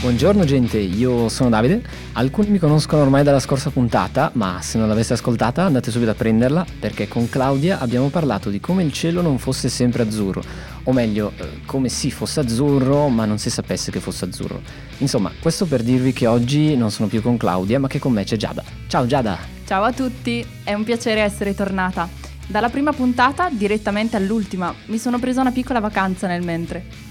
[0.00, 1.82] Buongiorno gente, io sono Davide.
[2.12, 6.14] Alcuni mi conoscono ormai dalla scorsa puntata, ma se non l'aveste ascoltata andate subito a
[6.14, 10.40] prenderla perché con Claudia abbiamo parlato di come il cielo non fosse sempre azzurro,
[10.84, 14.60] o meglio, eh, come sì fosse azzurro ma non si sapesse che fosse azzurro.
[14.98, 18.22] Insomma, questo per dirvi che oggi non sono più con Claudia, ma che con me
[18.22, 18.62] c'è Giada.
[18.86, 19.36] Ciao Giada!
[19.66, 22.08] Ciao a tutti, è un piacere essere tornata.
[22.46, 27.07] Dalla prima puntata direttamente all'ultima, mi sono presa una piccola vacanza nel mentre.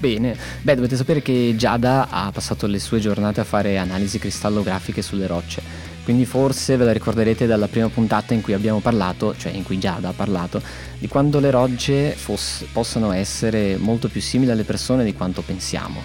[0.00, 5.02] Bene, beh dovete sapere che Giada ha passato le sue giornate a fare analisi cristallografiche
[5.02, 5.60] sulle rocce,
[6.04, 9.78] quindi forse ve la ricorderete dalla prima puntata in cui abbiamo parlato, cioè in cui
[9.78, 10.62] Giada ha parlato,
[10.98, 16.02] di quando le rocce foss- possono essere molto più simili alle persone di quanto pensiamo.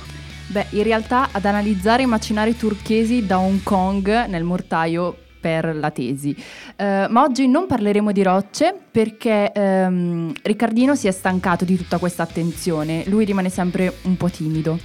[0.48, 5.92] Beh, in realtà ad analizzare i macinari turchesi da Hong Kong nel mortaio per la
[5.92, 6.36] tesi.
[6.76, 12.00] Uh, ma oggi non parleremo di rocce perché um, Riccardino si è stancato di tutta
[12.00, 14.80] questa attenzione, lui rimane sempre un po' timido.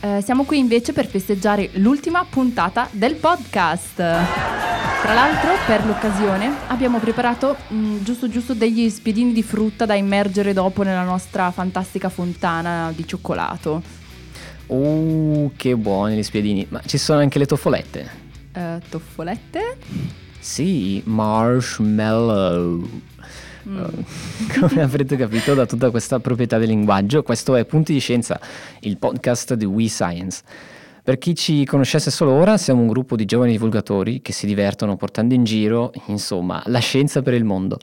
[0.00, 3.96] Uh, siamo qui invece per festeggiare l'ultima puntata del podcast.
[3.96, 9.94] Tra l'altro, per l'occasione, abbiamo preparato mh, mm, giusto giusto degli spiedini di frutta da
[9.94, 13.82] immergere dopo nella nostra fantastica fontana di cioccolato.
[14.68, 16.66] Oh, che buoni gli spiedini!
[16.70, 18.19] Ma ci sono anche le toffolette?
[18.54, 19.78] Uh, toffolette?
[20.38, 22.88] Sì, marshmallow.
[23.68, 23.76] Mm.
[23.76, 24.04] Uh,
[24.60, 28.40] come avrete capito da tutta questa proprietà del linguaggio, questo è Punti di Scienza,
[28.80, 30.42] il podcast di We Science.
[31.02, 34.96] Per chi ci conoscesse solo ora, siamo un gruppo di giovani divulgatori che si divertono
[34.96, 37.78] portando in giro, insomma, la scienza per il mondo.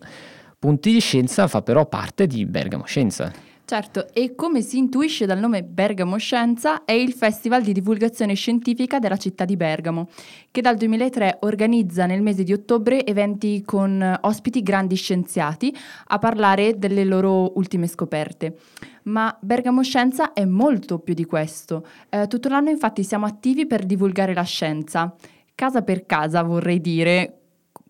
[0.59, 3.31] Punti di Scienza fa però parte di Bergamo Scienza.
[3.69, 8.97] Certo, e come si intuisce dal nome Bergamo Scienza, è il festival di divulgazione scientifica
[8.97, 10.07] della città di Bergamo,
[10.51, 16.77] che dal 2003 organizza nel mese di ottobre eventi con ospiti grandi scienziati a parlare
[16.77, 18.57] delle loro ultime scoperte.
[19.03, 21.85] Ma Bergamo Scienza è molto più di questo.
[22.07, 25.13] Eh, tutto l'anno infatti siamo attivi per divulgare la scienza,
[25.53, 27.37] casa per casa vorrei dire,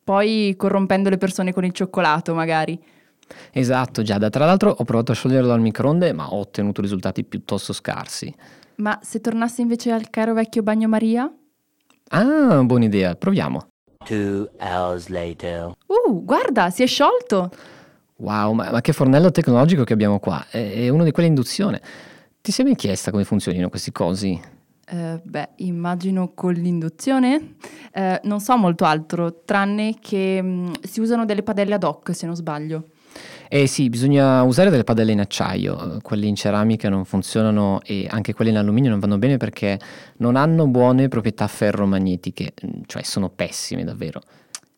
[0.04, 2.96] poi corrompendo le persone con il cioccolato magari.
[3.52, 4.30] Esatto, Giada.
[4.30, 8.34] Tra l'altro ho provato a scioglierlo al microonde, ma ho ottenuto risultati piuttosto scarsi.
[8.76, 11.32] Ma se tornassi invece al caro vecchio bagnomaria?
[12.10, 13.68] Ah, buona idea, proviamo.
[14.06, 15.72] Two hours later.
[15.88, 17.52] Uh, guarda, si è sciolto!
[18.18, 20.46] Wow, ma, ma che fornello tecnologico che abbiamo qua.
[20.50, 21.82] È, è uno di quelli induzione.
[22.42, 24.40] Ti sei mai chiesta come funzionino questi cosi?
[24.90, 27.56] Uh, beh, immagino con l'induzione.
[27.94, 32.26] Uh, non so molto altro, tranne che um, si usano delle padelle ad hoc, se
[32.26, 32.86] non sbaglio.
[33.50, 38.34] Eh sì, bisogna usare delle padelle in acciaio, quelle in ceramica non funzionano e anche
[38.34, 39.80] quelle in alluminio non vanno bene perché
[40.18, 42.54] non hanno buone proprietà ferromagnetiche,
[42.86, 44.22] cioè sono pessime davvero.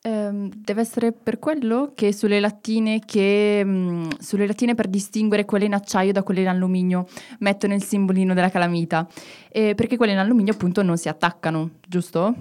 [0.01, 5.65] Um, deve essere per quello che sulle lattine, che, um, sulle lattine per distinguere quelle
[5.65, 7.05] in acciaio da quelle in alluminio
[7.39, 9.05] mettono il simbolino della calamita,
[9.51, 12.33] eh, perché quelle in alluminio appunto non si attaccano, giusto?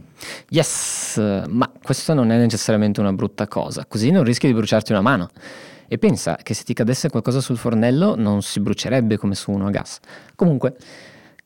[0.51, 1.17] Yes,
[1.49, 5.29] ma questo non è necessariamente una brutta cosa, così non rischi di bruciarti una mano.
[5.89, 9.67] E pensa che se ti cadesse qualcosa sul fornello non si brucierebbe come su uno
[9.67, 10.01] a gas.
[10.35, 10.77] Comunque,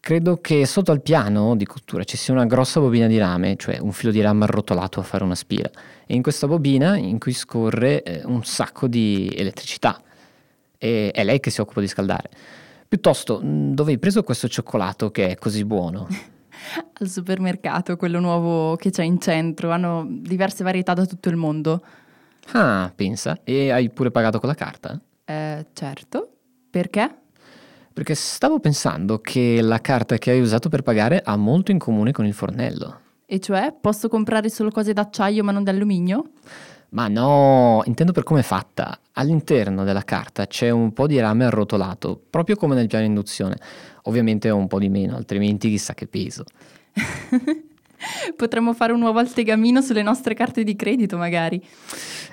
[0.00, 3.78] credo che sotto al piano di cottura ci sia una grossa bobina di rame, cioè
[3.78, 5.70] un filo di rame arrotolato a fare una spira.
[6.04, 10.02] E in questa bobina in cui scorre eh, un sacco di elettricità.
[10.76, 12.28] E è lei che si occupa di scaldare.
[12.88, 16.08] Piuttosto, mm, dove hai preso questo cioccolato che è così buono?
[16.98, 19.70] Al supermercato, quello nuovo che c'è in centro.
[19.70, 21.80] Hanno diverse varietà da tutto il mondo.
[22.52, 23.38] Ah, pensa.
[23.44, 25.00] E hai pure pagato con la carta?
[25.24, 26.28] Eh, certo.
[26.70, 27.16] Perché?
[27.92, 32.12] Perché stavo pensando che la carta che hai usato per pagare ha molto in comune
[32.12, 33.00] con il fornello.
[33.26, 36.30] E cioè, posso comprare solo cose d'acciaio ma non d'alluminio?
[36.90, 38.98] Ma no, intendo per come è fatta.
[39.12, 43.56] All'interno della carta c'è un po' di rame arrotolato, proprio come nel piano induzione.
[44.04, 46.44] Ovviamente un po' di meno, altrimenti chissà che peso.
[48.36, 51.62] Potremmo fare un nuovo altegamino sulle nostre carte di credito, magari.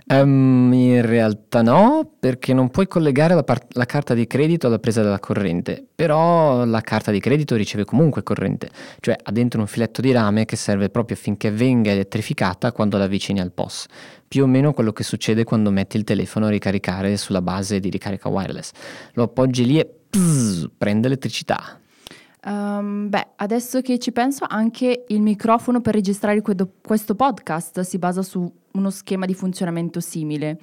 [0.07, 4.79] Um, in realtà no, perché non puoi collegare la, par- la, carta di credito alla
[4.79, 8.69] presa della corrente, però la carta di credito riceve comunque corrente,
[9.01, 13.03] cioè ha dentro un filetto di rame che serve proprio affinché venga elettrificata quando la
[13.03, 13.85] avvicini al POS.
[14.27, 17.89] Più o meno quello che succede quando metti il telefono a ricaricare sulla base di
[17.89, 18.71] ricarica wireless.
[19.13, 21.79] Lo appoggi lì e pzzz, prende elettricità.
[22.45, 28.21] Um, beh, adesso che ci penso, anche il microfono per registrare questo podcast si basa
[28.21, 30.57] su uno schema di funzionamento simile.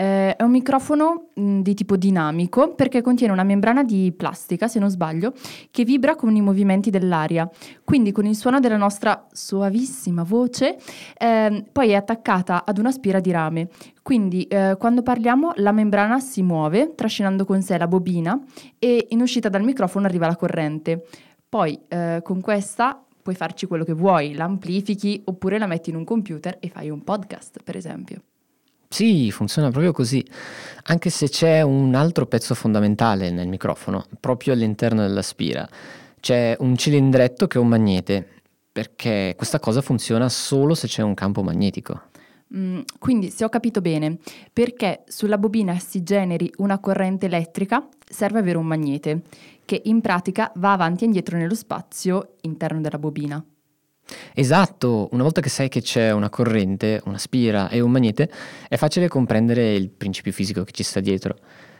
[0.00, 4.78] Eh, è un microfono mh, di tipo dinamico perché contiene una membrana di plastica, se
[4.78, 5.34] non sbaglio,
[5.70, 7.46] che vibra con i movimenti dell'aria.
[7.84, 10.78] Quindi con il suono della nostra suavissima voce,
[11.18, 13.68] eh, poi è attaccata ad una spira di rame.
[14.00, 18.40] Quindi eh, quando parliamo la membrana si muove trascinando con sé la bobina
[18.78, 21.04] e in uscita dal microfono arriva la corrente.
[21.46, 26.04] Poi eh, con questa puoi farci quello che vuoi, l'amplifichi oppure la metti in un
[26.04, 28.22] computer e fai un podcast, per esempio.
[28.92, 30.22] Sì, funziona proprio così,
[30.86, 35.66] anche se c'è un altro pezzo fondamentale nel microfono, proprio all'interno della spira.
[36.18, 38.26] C'è un cilindretto che è un magnete,
[38.72, 42.08] perché questa cosa funziona solo se c'è un campo magnetico.
[42.54, 44.18] Mm, quindi, se ho capito bene,
[44.52, 49.22] perché sulla bobina si generi una corrente elettrica, serve avere un magnete,
[49.64, 53.42] che in pratica va avanti e indietro nello spazio interno della bobina.
[54.34, 58.30] Esatto, una volta che sai che c'è una corrente, una spira e un magnete,
[58.68, 61.36] è facile comprendere il principio fisico che ci sta dietro.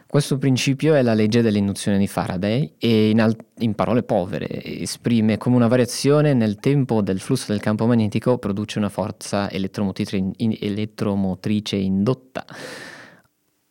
[0.07, 4.49] Questo principio è la legge dell'induzione di Faraday e in, al- in parole povere
[4.81, 10.17] esprime come una variazione nel tempo del flusso del campo magnetico produce una forza elettromotrice,
[10.17, 12.45] in- elettromotrice indotta,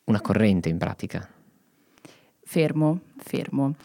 [0.05, 1.27] una corrente in pratica.
[2.41, 3.75] Fermo, fermo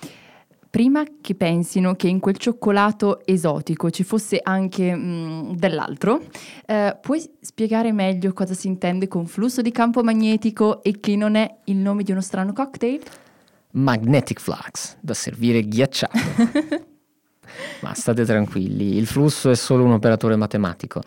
[0.75, 6.21] prima che pensino che in quel cioccolato esotico ci fosse anche mm, dell'altro,
[6.67, 11.37] eh, puoi spiegare meglio cosa si intende con flusso di campo magnetico e che non
[11.37, 13.00] è il nome di uno strano cocktail?
[13.71, 16.19] Magnetic flux, da servire ghiacciato.
[17.82, 21.03] Ma state tranquilli, il flusso è solo un operatore matematico.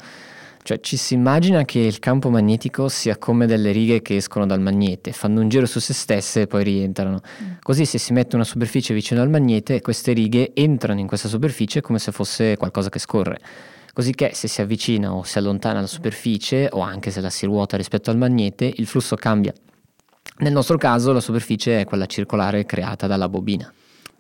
[0.68, 4.60] Cioè ci si immagina che il campo magnetico sia come delle righe che escono dal
[4.60, 7.22] magnete, fanno un giro su se stesse e poi rientrano.
[7.42, 7.52] Mm.
[7.62, 11.80] Così se si mette una superficie vicino al magnete, queste righe entrano in questa superficie
[11.80, 13.40] come se fosse qualcosa che scorre.
[13.94, 17.46] Così che se si avvicina o si allontana dalla superficie, o anche se la si
[17.46, 19.54] ruota rispetto al magnete, il flusso cambia.
[20.40, 23.72] Nel nostro caso la superficie è quella circolare creata dalla bobina.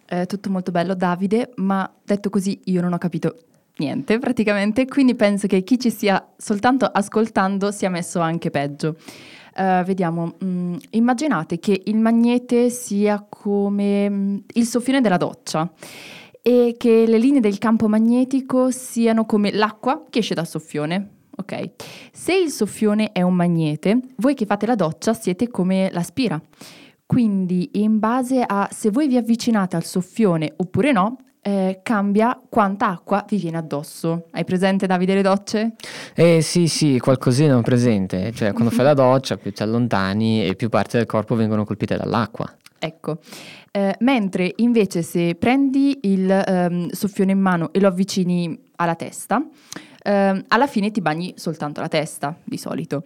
[0.06, 3.36] È tutto molto bello Davide, ma detto così io non ho capito
[3.78, 8.96] niente praticamente, quindi penso che chi ci stia soltanto ascoltando sia messo anche peggio.
[9.56, 15.72] Uh, vediamo, mm, immaginate che il magnete sia come mm, il soffione della doccia
[16.44, 21.10] e che le linee del campo magnetico siano come l'acqua che esce dal soffione.
[21.40, 21.72] Ok,
[22.12, 26.40] se il soffione è un magnete, voi che fate la doccia siete come la spira.
[27.06, 32.90] Quindi in base a se voi vi avvicinate al soffione oppure no, eh, cambia quanta
[32.90, 34.26] acqua vi viene addosso.
[34.32, 35.76] Hai presente Davide le docce?
[36.14, 38.34] Eh sì, sì, qualcosina ho presente.
[38.34, 41.96] Cioè, quando fai la doccia, più ti allontani e più parti del corpo vengono colpite
[41.96, 42.54] dall'acqua.
[42.80, 43.20] Ecco,
[43.72, 49.42] eh, mentre invece se prendi il ehm, soffione in mano e lo avvicini alla testa,
[50.04, 53.04] ehm, alla fine ti bagni soltanto la testa, di solito.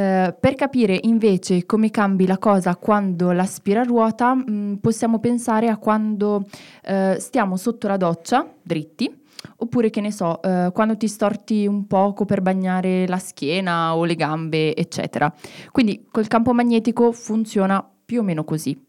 [0.00, 5.76] Eh, per capire invece come cambi la cosa quando l'aspiraruota, mh, mm, possiamo pensare a
[5.76, 6.46] quando
[6.84, 9.14] eh, stiamo sotto la doccia, dritti,
[9.56, 14.04] oppure che ne so, eh, quando ti storti un poco per bagnare la schiena o
[14.06, 15.30] le gambe, eccetera.
[15.70, 18.82] Quindi col campo magnetico funziona più o meno così.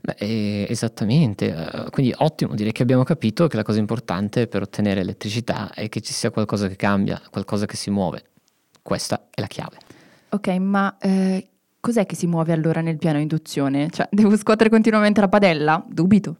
[0.00, 4.62] Beh, eh, esattamente, uh, quindi ottimo, direi che abbiamo capito che la cosa importante per
[4.62, 8.24] ottenere elettricità è che ci sia qualcosa che cambia, qualcosa che si muove.
[8.82, 9.87] Questa è la chiave.
[10.30, 11.48] Ok, ma eh,
[11.80, 13.88] cos'è che si muove allora nel piano induzione?
[13.90, 15.84] Cioè, devo scuotere continuamente la padella?
[15.88, 16.36] Dubito.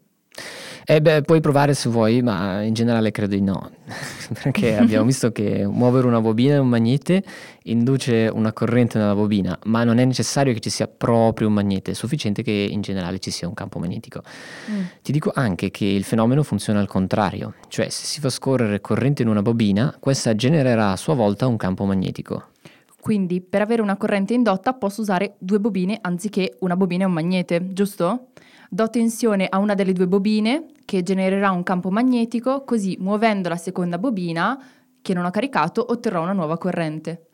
[0.90, 3.72] Eh beh, puoi provare se vuoi, ma in generale credo di no,
[4.42, 7.22] perché abbiamo visto che muovere una bobina e un magnete
[7.64, 11.90] induce una corrente nella bobina, ma non è necessario che ci sia proprio un magnete,
[11.90, 14.22] è sufficiente che in generale ci sia un campo magnetico.
[14.70, 14.82] Mm.
[15.02, 19.20] Ti dico anche che il fenomeno funziona al contrario, cioè se si fa scorrere corrente
[19.20, 22.46] in una bobina, questa genererà a sua volta un campo magnetico.
[23.00, 27.12] Quindi per avere una corrente indotta posso usare due bobine anziché una bobina e un
[27.12, 28.28] magnete, giusto?
[28.68, 33.56] Do tensione a una delle due bobine che genererà un campo magnetico, così muovendo la
[33.56, 34.60] seconda bobina
[35.00, 37.28] che non ho caricato otterrò una nuova corrente.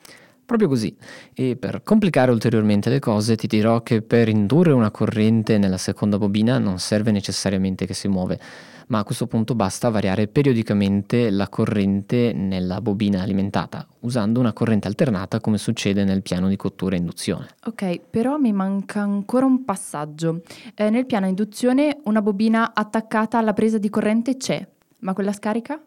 [0.44, 0.94] Proprio così.
[1.32, 6.18] E per complicare ulteriormente le cose ti dirò che per indurre una corrente nella seconda
[6.18, 8.38] bobina non serve necessariamente che si muove
[8.88, 14.88] ma a questo punto basta variare periodicamente la corrente nella bobina alimentata, usando una corrente
[14.88, 17.48] alternata come succede nel piano di cottura e induzione.
[17.64, 20.42] Ok, però mi manca ancora un passaggio.
[20.74, 24.66] Eh, nel piano induzione una bobina attaccata alla presa di corrente c'è,
[24.98, 25.80] ma quella scarica?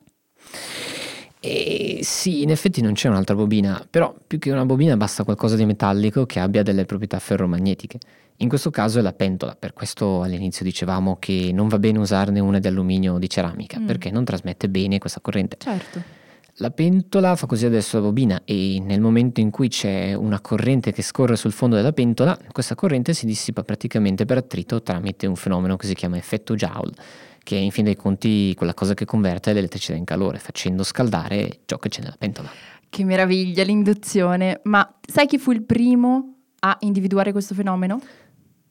[1.40, 5.56] E sì, in effetti non c'è un'altra bobina, però più che una bobina basta qualcosa
[5.56, 8.00] di metallico che abbia delle proprietà ferromagnetiche.
[8.38, 12.40] In questo caso è la pentola, per questo all'inizio dicevamo che non va bene usarne
[12.40, 13.86] una di alluminio o di ceramica, mm.
[13.86, 15.58] perché non trasmette bene questa corrente.
[15.60, 16.16] Certo.
[16.60, 20.92] La pentola fa così adesso la bobina e nel momento in cui c'è una corrente
[20.92, 25.36] che scorre sul fondo della pentola, questa corrente si dissipa praticamente per attrito tramite un
[25.36, 26.94] fenomeno che si chiama effetto Joule
[27.48, 31.60] che è in fin dei conti quella cosa che converte l'elettricità in calore, facendo scaldare
[31.64, 32.50] ciò che c'è nella pentola.
[32.90, 34.60] Che meraviglia l'induzione!
[34.64, 38.02] Ma sai chi fu il primo a individuare questo fenomeno?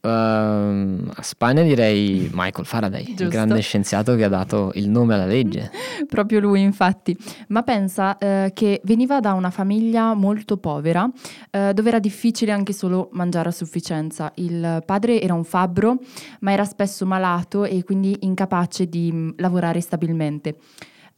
[0.00, 5.26] Ehm, a Spagna direi Michael Faraday, il grande scienziato che ha dato il nome alla
[5.26, 5.70] legge.
[6.08, 7.16] Proprio lui, infatti.
[7.48, 11.08] Ma pensa eh, che veniva da una famiglia molto povera,
[11.50, 14.30] eh, dove era difficile anche solo mangiare a sufficienza.
[14.36, 15.98] Il padre era un fabbro,
[16.40, 20.56] ma era spesso malato e quindi incapace di mm, lavorare stabilmente.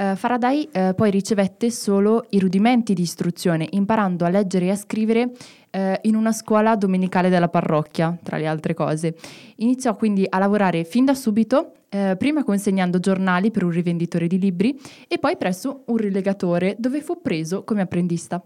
[0.00, 4.76] Eh, Faraday eh, poi ricevette solo i rudimenti di istruzione, imparando a leggere e a
[4.76, 5.33] scrivere
[5.71, 9.17] eh, in una scuola domenicale della parrocchia, tra le altre cose.
[9.57, 14.78] Iniziò quindi a lavorare fin da subito, prima consegnando giornali per un rivenditore di libri
[15.09, 18.45] e poi presso un rilegatore dove fu preso come apprendista.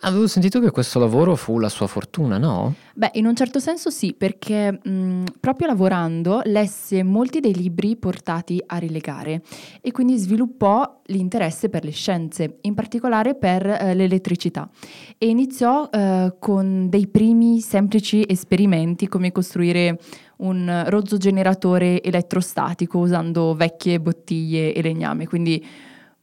[0.00, 2.74] Avevo sentito che questo lavoro fu la sua fortuna, no?
[2.92, 8.62] Beh, in un certo senso sì, perché mh, proprio lavorando lesse molti dei libri portati
[8.66, 9.40] a rilegare
[9.80, 14.68] e quindi sviluppò l'interesse per le scienze, in particolare per eh, l'elettricità
[15.16, 19.98] e iniziò eh, con dei primi semplici esperimenti come costruire
[20.38, 25.64] un rozzo generatore elettrostatico usando vecchie bottiglie e legname, quindi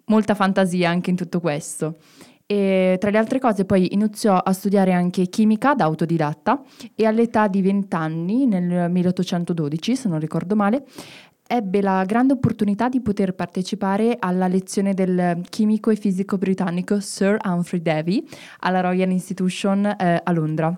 [0.06, 1.96] molta fantasia anche in tutto questo.
[2.48, 6.62] E tra le altre cose poi iniziò a studiare anche chimica da autodidatta
[6.94, 10.86] e all'età di 20 anni, nel 1812 se non ricordo male,
[11.48, 17.38] ebbe la grande opportunità di poter partecipare alla lezione del chimico e fisico britannico Sir
[17.44, 18.24] Humphrey Davy
[18.60, 20.78] alla Royal Institution eh, a Londra.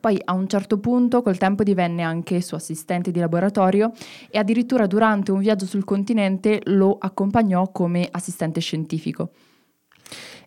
[0.00, 3.92] Poi a un certo punto col tempo divenne anche suo assistente di laboratorio
[4.30, 9.32] e addirittura durante un viaggio sul continente lo accompagnò come assistente scientifico.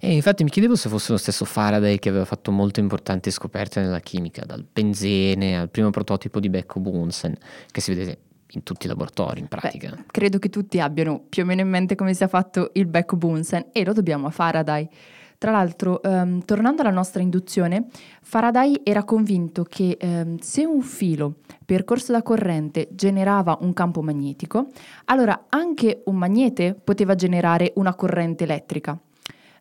[0.03, 3.81] E infatti mi chiedevo se fosse lo stesso Faraday che aveva fatto molte importanti scoperte
[3.81, 7.37] nella chimica, dal benzene al primo prototipo di becco Bunsen,
[7.69, 8.17] che si vede
[8.53, 9.91] in tutti i laboratori in pratica.
[9.91, 13.15] Beh, credo che tutti abbiano più o meno in mente come sia fatto il becco
[13.15, 14.89] Bunsen e lo dobbiamo a Faraday.
[15.37, 17.85] Tra l'altro, ehm, tornando alla nostra induzione,
[18.23, 24.69] Faraday era convinto che ehm, se un filo percorso da corrente generava un campo magnetico,
[25.05, 28.99] allora anche un magnete poteva generare una corrente elettrica.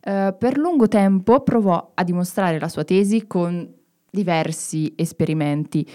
[0.03, 3.69] Eh, per lungo tempo provò a dimostrare la sua tesi con
[4.11, 5.87] diversi esperimenti,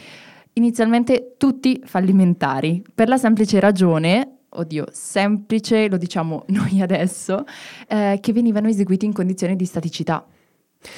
[0.54, 7.44] inizialmente tutti fallimentari, per la semplice ragione, oddio, semplice lo diciamo noi adesso,
[7.88, 10.26] eh, che venivano eseguiti in condizioni di staticità.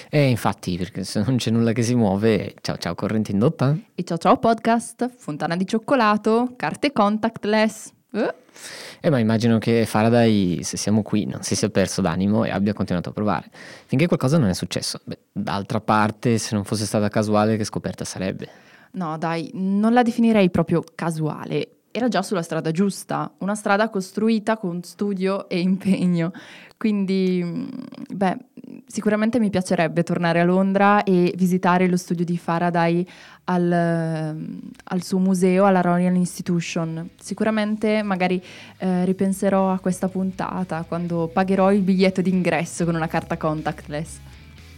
[0.09, 3.75] E infatti, perché se non c'è nulla che si muove, ciao ciao corrente indotta.
[3.95, 7.95] E ciao ciao podcast, fontana di cioccolato, carte contactless.
[8.11, 9.09] Eh?
[9.09, 13.09] Ma immagino che Faraday, se siamo qui, non si sia perso d'animo e abbia continuato
[13.09, 13.49] a provare,
[13.85, 14.99] finché qualcosa non è successo.
[15.05, 18.49] Beh, d'altra parte, se non fosse stata casuale, che scoperta sarebbe?
[18.91, 21.76] No, dai, non la definirei proprio casuale.
[21.97, 26.31] Era già sulla strada giusta, una strada costruita con studio e impegno.
[26.77, 27.67] Quindi, mm,
[28.13, 28.37] beh,
[28.85, 33.03] sicuramente mi piacerebbe tornare a Londra e visitare lo studio di Faraday
[33.45, 34.37] al,
[34.83, 37.09] al suo museo, alla Royal Institution.
[37.19, 38.39] Sicuramente magari
[38.77, 44.19] eh, ripenserò a questa puntata quando pagherò il biglietto d'ingresso con una carta contactless.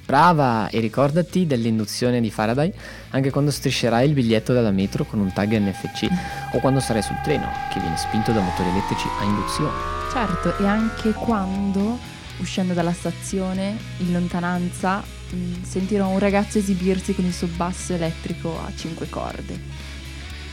[0.10, 0.70] Brava!
[0.70, 2.74] E ricordati dell'induzione di Faraday
[3.12, 6.08] anche quando striscerai il biglietto dalla metro con un tag NFC
[6.54, 9.72] o quando sarai sul treno che viene spinto da motori elettrici a induzione.
[10.12, 12.00] Certo, e anche quando,
[12.40, 14.98] uscendo dalla stazione, in lontananza,
[15.30, 19.54] mh, sentirò un ragazzo esibirsi con il suo basso elettrico a cinque corde.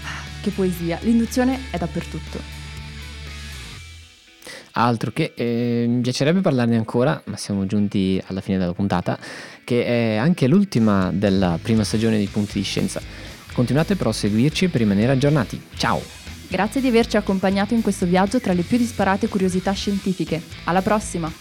[0.04, 2.55] Ah, Che poesia, l'induzione è dappertutto.
[4.78, 9.18] Altro che eh, mi piacerebbe parlarne ancora, ma siamo giunti alla fine della puntata,
[9.64, 13.00] che è anche l'ultima della prima stagione di Punti di Scienza.
[13.54, 15.60] Continuate però a seguirci per rimanere aggiornati.
[15.76, 16.02] Ciao!
[16.48, 20.42] Grazie di averci accompagnato in questo viaggio tra le più disparate curiosità scientifiche.
[20.64, 21.32] Alla prossima!